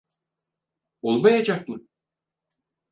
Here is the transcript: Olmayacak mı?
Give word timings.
Olmayacak 1.01 1.67
mı? 1.67 1.87